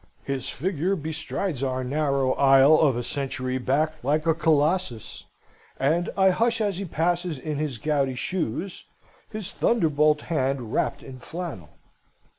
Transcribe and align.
His 0.23 0.49
figure 0.49 0.95
bestrides 0.95 1.61
our 1.61 1.83
narrow 1.83 2.33
isle 2.33 2.73
of 2.79 2.97
a 2.97 3.03
century 3.03 3.59
back 3.59 4.03
like 4.03 4.25
a 4.25 4.33
Colossus; 4.33 5.25
and 5.79 6.09
I 6.17 6.31
hush 6.31 6.59
as 6.59 6.79
he 6.79 6.85
passes 6.85 7.37
in 7.37 7.59
his 7.59 7.77
gouty 7.77 8.15
shoes, 8.15 8.85
his 9.29 9.51
thunderbolt 9.51 10.21
hand 10.21 10.73
wrapped 10.73 11.03
in 11.03 11.19
flannel. 11.19 11.69